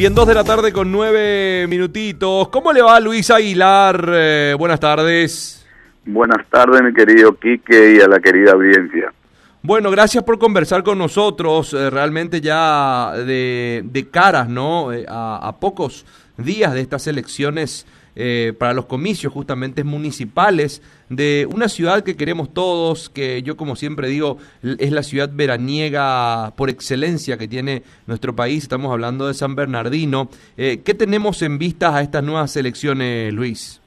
[0.00, 2.48] Bien, dos de la tarde con nueve minutitos.
[2.48, 4.02] ¿Cómo le va Luis Aguilar?
[4.10, 5.68] Eh, buenas tardes.
[6.06, 9.12] Buenas tardes, mi querido Quique y a la querida audiencia.
[9.60, 11.74] Bueno, gracias por conversar con nosotros.
[11.74, 14.90] eh, realmente ya de, de caras, ¿no?
[14.90, 16.06] Eh, a, a pocos
[16.38, 17.86] días de estas elecciones
[18.16, 23.76] eh, para los comicios justamente municipales de una ciudad que queremos todos, que yo como
[23.76, 28.62] siempre digo es la ciudad veraniega por excelencia que tiene nuestro país.
[28.62, 30.28] Estamos hablando de San Bernardino.
[30.56, 33.80] Eh, ¿Qué tenemos en vistas a estas nuevas elecciones, Luis?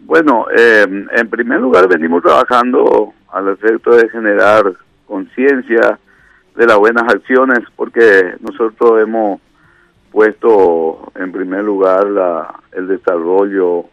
[0.00, 4.74] Bueno, eh, en primer lugar venimos trabajando al efecto de generar
[5.06, 5.98] conciencia
[6.56, 9.40] de las buenas acciones porque nosotros hemos
[10.14, 13.86] puesto en primer lugar la, el desarrollo,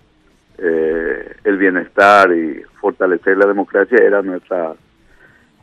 [0.59, 4.73] eh, el bienestar y fortalecer la democracia era nuestra,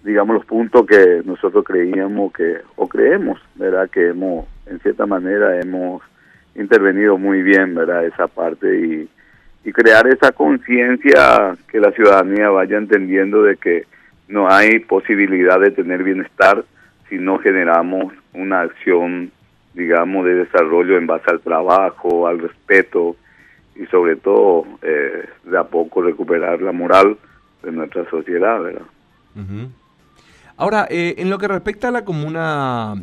[0.02, 3.88] digamos, los puntos que nosotros creíamos que, o creemos, ¿verdad?
[3.88, 6.02] Que hemos, en cierta manera, hemos
[6.56, 8.04] intervenido muy bien, ¿verdad?
[8.04, 9.08] Esa parte y,
[9.64, 13.84] y crear esa conciencia que la ciudadanía vaya entendiendo de que
[14.26, 16.64] no hay posibilidad de tener bienestar
[17.08, 19.30] si no generamos una acción,
[19.78, 23.14] digamos, de desarrollo en base al trabajo, al respeto
[23.76, 27.16] y sobre todo eh, de a poco recuperar la moral
[27.62, 28.82] de nuestra sociedad, ¿verdad?
[30.56, 32.94] Ahora, eh, en lo que respecta a la comuna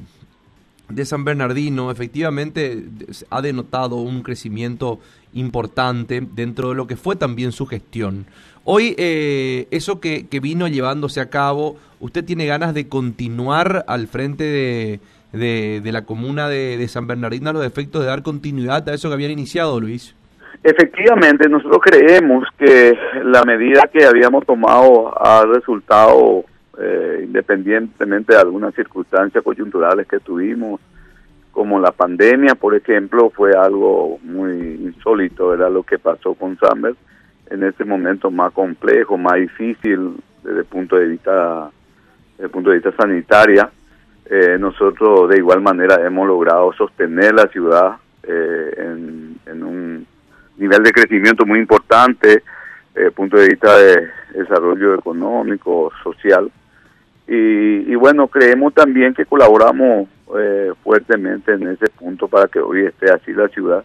[0.90, 2.84] de San Bernardino, efectivamente
[3.30, 5.00] ha denotado un crecimiento
[5.32, 8.26] importante dentro de lo que fue también su gestión.
[8.66, 14.44] Hoy, eh, eso que vino llevándose a cabo, ¿usted tiene ganas de continuar al frente
[14.44, 15.00] de,
[15.38, 19.14] de- de la comuna de, San Bernardino los efectos de dar continuidad a eso que
[19.16, 20.16] habían iniciado, Luis?
[20.64, 26.44] Efectivamente, nosotros creemos que la medida que habíamos tomado ha resultado,
[26.80, 30.82] eh, independientemente de algunas circunstancias coyunturales que tuvimos,
[31.52, 36.98] como la pandemia, por ejemplo, fue algo muy insólito, era lo que pasó con Sambers
[37.50, 41.70] en este momento más complejo, más difícil desde el punto de vista,
[42.32, 43.70] desde el punto de vista sanitaria.
[44.28, 50.06] Eh, nosotros de igual manera hemos logrado sostener la ciudad eh, en, un
[50.58, 52.44] nivel de crecimiento muy importante
[52.94, 56.52] desde el punto de vista de desarrollo económico, social.
[57.28, 62.86] Y, y bueno, creemos también que colaboramos eh, fuertemente en ese punto para que hoy
[62.86, 63.84] esté así la ciudad.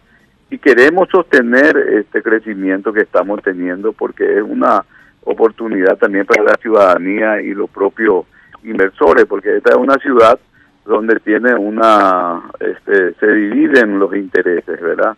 [0.51, 4.85] Y queremos sostener este crecimiento que estamos teniendo porque es una
[5.23, 8.25] oportunidad también para la ciudadanía y los propios
[8.65, 10.39] inversores, porque esta es una ciudad
[10.85, 15.17] donde tiene una, este, se dividen los intereses, ¿verdad?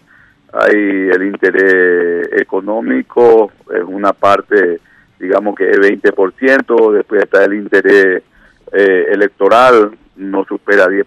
[0.53, 4.81] Hay el interés económico, es una parte,
[5.19, 8.23] digamos que es 20%, después está el interés
[8.73, 11.07] eh, electoral, no supera 10%,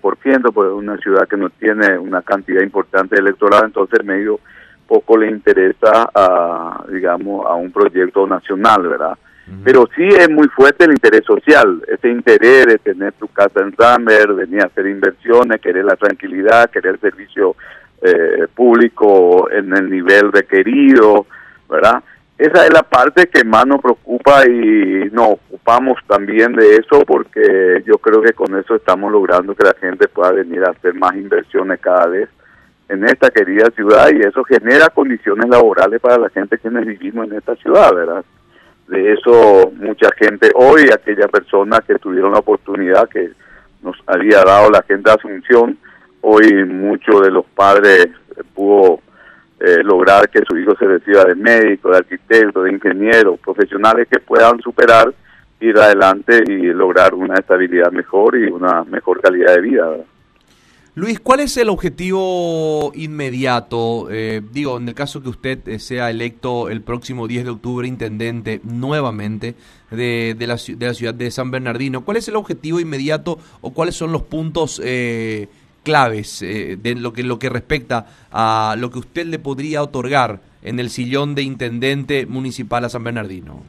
[0.51, 4.39] porque es una ciudad que no tiene una cantidad importante electoral, entonces medio
[4.87, 9.17] poco le interesa a, digamos, a un proyecto nacional, ¿verdad?
[9.63, 13.75] Pero sí es muy fuerte el interés social, ese interés de tener tu casa en
[13.75, 17.55] Summer, venir a hacer inversiones, querer la tranquilidad, querer servicio
[18.01, 21.27] eh, público en el nivel requerido,
[21.69, 22.03] ¿verdad?
[22.37, 27.81] Esa es la parte que más nos preocupa y nos ocupamos también de eso porque
[27.85, 31.15] yo creo que con eso estamos logrando que la gente pueda venir a hacer más
[31.15, 32.27] inversiones cada vez
[32.89, 37.37] en esta querida ciudad y eso genera condiciones laborales para la gente quienes vivimos en
[37.37, 38.25] esta ciudad, ¿verdad?
[38.87, 43.31] De eso mucha gente hoy, aquella persona que tuvieron la oportunidad que
[43.81, 45.77] nos había dado la gente de Asunción,
[46.21, 48.99] hoy muchos de los padres eh, pudo
[49.59, 54.19] eh, lograr que su hijo se reciba de médico, de arquitecto, de ingeniero, profesionales que
[54.19, 55.13] puedan superar,
[55.59, 59.95] ir adelante y lograr una estabilidad mejor y una mejor calidad de vida.
[60.97, 64.07] Luis, ¿cuál es el objetivo inmediato?
[64.09, 67.85] Eh, digo, en el caso que usted eh, sea electo el próximo 10 de octubre
[67.85, 69.55] intendente nuevamente
[69.91, 73.73] de, de la, de la ciudad de San Bernardino, ¿cuál es el objetivo inmediato o
[73.73, 75.49] cuáles son los puntos eh,
[75.83, 80.39] claves eh, de lo que, lo que respecta a lo que usted le podría otorgar
[80.63, 83.63] en el sillón de intendente municipal a San Bernardino?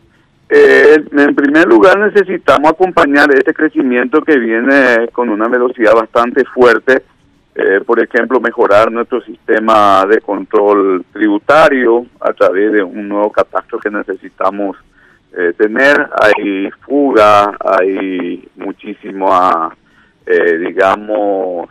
[0.48, 7.02] Eh, en primer lugar necesitamos acompañar este crecimiento que viene con una velocidad bastante fuerte,
[7.58, 13.78] eh, por ejemplo, mejorar nuestro sistema de control tributario a través de un nuevo catastro
[13.78, 14.76] que necesitamos
[15.34, 16.06] eh, tener.
[16.20, 19.74] Hay fuga, hay muchísima,
[20.26, 21.70] eh, digamos,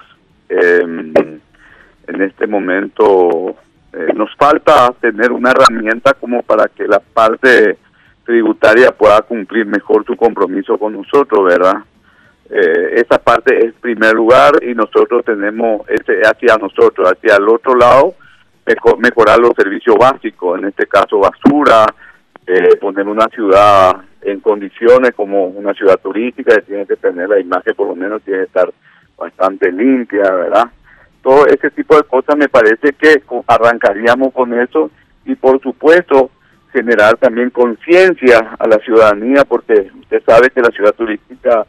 [0.50, 1.14] em,
[2.08, 3.56] en este momento
[3.94, 7.78] eh, nos falta tener una herramienta como para que la parte
[8.26, 11.76] tributaria pueda cumplir mejor su compromiso con nosotros, ¿verdad?
[12.50, 15.81] Eh, esa parte es primer lugar y nosotros tenemos
[16.24, 18.15] hacia nosotros, hacia el otro lado,
[19.00, 21.86] mejorar los servicios básicos, en este caso basura,
[22.47, 27.39] eh, poner una ciudad en condiciones como una ciudad turística que tiene que tener la
[27.39, 28.71] imagen por lo menos tiene que estar
[29.18, 30.65] bastante limpia, ¿verdad?
[31.21, 34.92] Todo ese tipo de cosas me parece que arrancaríamos con eso
[35.25, 36.30] y por supuesto
[36.71, 41.65] generar también conciencia a la ciudadanía porque usted sabe que la ciudad turística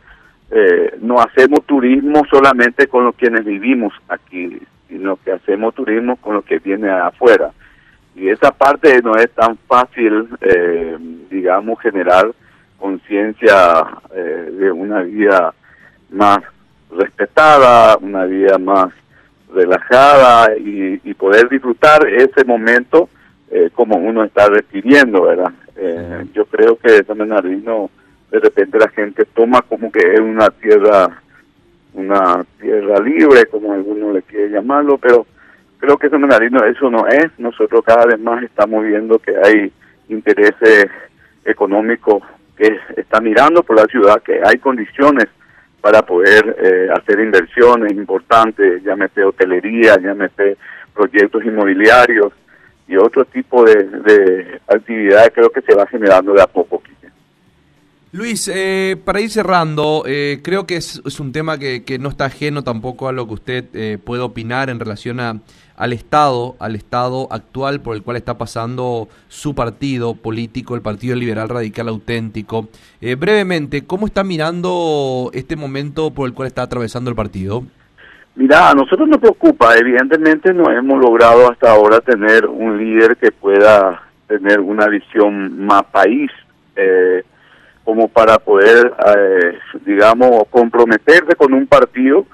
[0.51, 4.59] eh, no hacemos turismo solamente con los quienes vivimos aquí,
[4.89, 7.51] sino que hacemos turismo con los que vienen afuera.
[8.15, 10.97] Y esa parte no es tan fácil, eh,
[11.31, 12.33] digamos, generar
[12.79, 13.85] conciencia
[14.15, 15.55] eh, de una vida
[16.11, 16.39] más
[16.91, 18.93] respetada, una vida más
[19.53, 23.09] relajada y, y poder disfrutar ese momento
[23.51, 25.53] eh, como uno está requiriendo, ¿verdad?
[25.77, 27.91] Eh, yo creo que San Bernardino
[28.31, 31.23] de repente la gente toma como que es una tierra
[31.96, 35.26] una tierra libre, como alguno le quiere llamarlo, pero
[35.78, 37.26] creo que Bernardino eso no es.
[37.38, 39.73] Nosotros cada vez más estamos viendo que hay
[40.08, 40.87] intereses
[41.44, 42.23] económicos
[42.56, 45.26] que están mirando por la ciudad, que hay condiciones
[45.81, 50.56] para poder eh, hacer inversiones importantes, llámese hotelería, llámese
[50.94, 52.32] proyectos inmobiliarios
[52.88, 56.82] y otro tipo de, de actividades creo que se va generando de a poco.
[58.17, 62.65] Luis, eh, para ir cerrando, eh, creo que es, un tema que, no está ajeno
[62.65, 65.41] tampoco a lo que usted eh, puede opinar en relación a,
[65.77, 71.15] al Estado, al Estado actual por el cual está pasando su partido político, el Partido
[71.15, 72.69] Liberal Radical Auténtico.
[73.19, 77.65] brevemente, ¿cómo está mirando este momento por el cual está atravesando el partido?
[78.35, 83.31] Mira, a nosotros nos preocupa, evidentemente no hemos logrado hasta ahora tener un líder que
[83.31, 86.31] pueda tener una visión más país.
[86.77, 87.23] Eh,
[87.87, 92.27] como para poder, eh, digamos, comprometerse con un partido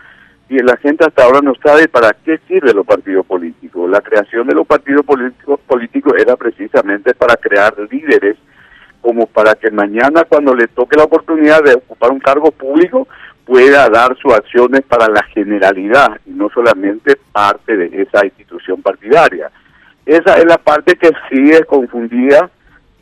[0.49, 3.91] y la gente hasta ahora no sabe para qué sirven los partidos políticos.
[3.91, 8.39] La creación de los partidos políticos, políticos era precisamente para crear líderes,
[9.03, 13.07] como para que mañana cuando le toque la oportunidad de ocupar un cargo público
[13.45, 19.51] pueda dar sus acciones para la generalidad y no solamente parte de esa institución partidaria.
[20.07, 22.49] Esa es la parte que sigue confundida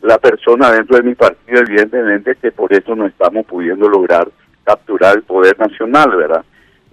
[0.01, 4.27] la persona dentro de mi partido, evidentemente que por eso no estamos pudiendo lograr
[4.63, 6.43] capturar el poder nacional, ¿verdad?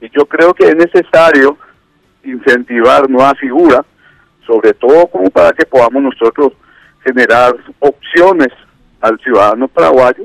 [0.01, 1.57] Y yo creo que es necesario
[2.23, 3.83] incentivar nuevas figuras,
[4.47, 6.53] sobre todo como para que podamos nosotros
[7.05, 8.49] generar opciones
[9.01, 10.25] al ciudadano paraguayo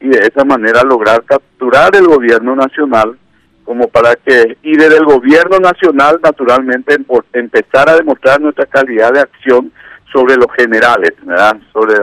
[0.00, 3.16] y de esa manera lograr capturar el gobierno nacional
[3.64, 6.96] como para que y desde el gobierno nacional naturalmente
[7.32, 9.72] empezar a demostrar nuestra calidad de acción
[10.12, 11.56] sobre los generales, ¿verdad?
[11.72, 11.94] sobre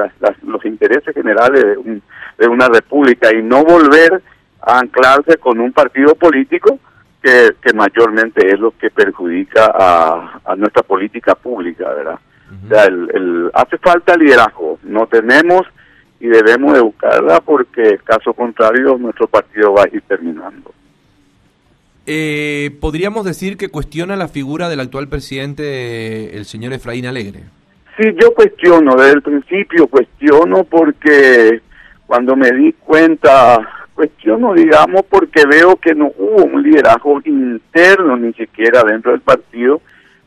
[0.44, 4.22] los intereses generales de, una república y no volver
[4.62, 6.80] a anclarse con un partido político
[7.22, 12.20] que, mayormente es lo que perjudica a, nuestra política pública, ¿verdad?
[12.68, 15.68] Sea, el, hace falta liderazgo, no tenemos
[16.20, 20.74] y debemos de buscarla porque caso contrario nuestro partido va a ir terminando.
[22.08, 27.44] Eh, ¿Podríamos decir que cuestiona la figura del actual presidente, el señor Efraín Alegre?
[28.00, 31.60] Sí, yo cuestiono, desde el principio cuestiono porque
[32.08, 33.60] cuando me di cuenta,
[33.94, 39.82] cuestiono, digamos, porque veo que no hubo un liderazgo interno ni siquiera dentro del partido,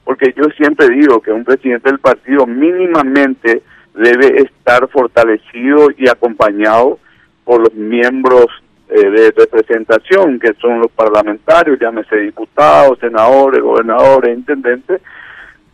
[0.04, 3.62] porque yo siempre digo que un presidente del partido mínimamente
[3.94, 6.98] debe estar fortalecido y acompañado
[7.42, 8.48] por los miembros
[8.90, 15.00] eh, de representación, que son los parlamentarios, llámese diputados, senadores, gobernadores, intendentes.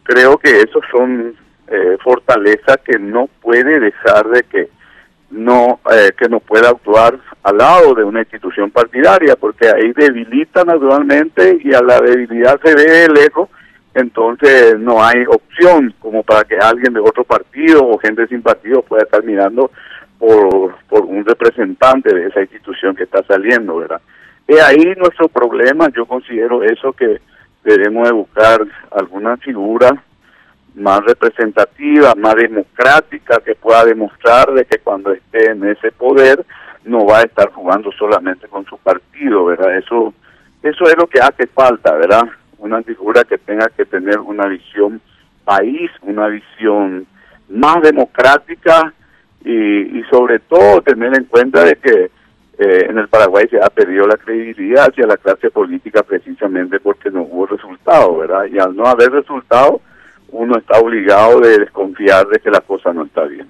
[0.05, 1.35] Creo que esos son
[1.71, 4.69] eh, fortaleza que no puede dejar de que
[5.31, 10.65] no eh, que no pueda actuar al lado de una institución partidaria porque ahí debilita
[10.65, 13.51] naturalmente y a la debilidad se ve lejos
[13.95, 18.83] entonces no hay opción como para que alguien de otro partido o gente sin partido
[18.83, 19.71] pueda estar mirando
[20.19, 24.01] por, por un representante de esa institución que está saliendo, ¿verdad?
[24.47, 27.21] Y ahí nuestro problema, yo considero eso que
[27.65, 28.61] debemos de buscar
[28.91, 30.03] alguna figura
[30.75, 36.45] más representativa, más democrática, que pueda demostrar de que cuando esté en ese poder
[36.85, 39.77] no va a estar jugando solamente con su partido, ¿verdad?
[39.77, 40.15] Eso,
[40.63, 42.29] eso es lo que hace falta, ¿verdad?
[42.59, 45.01] Una figura que tenga que tener una visión
[45.45, 47.07] país, una visión
[47.49, 48.93] más democrática
[49.45, 52.11] y, y sobre todo tener en cuenta de que
[52.59, 57.09] eh, en el Paraguay se ha perdido la credibilidad hacia la clase política precisamente porque
[57.09, 58.47] no hubo resultado, ¿verdad?
[58.47, 59.81] Y al no haber resultado,
[60.31, 63.47] uno está obligado de desconfiar de que la cosa no está bien.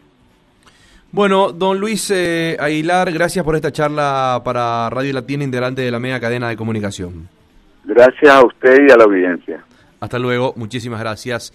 [1.11, 5.99] Bueno, don Luis eh, Aguilar, gracias por esta charla para Radio Latina, integrante de la
[5.99, 7.28] media cadena de comunicación.
[7.85, 9.64] Gracias a usted y a la audiencia.
[10.00, 11.52] Hasta luego, muchísimas gracias.